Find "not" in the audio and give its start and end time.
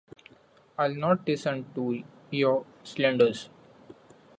0.95-1.27